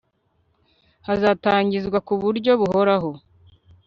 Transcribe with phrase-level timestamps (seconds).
[1.07, 3.11] hazatangizwa ku buryo buhoraho